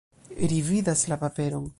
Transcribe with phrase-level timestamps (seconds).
[0.53, 1.69] Ri vidas la paperon.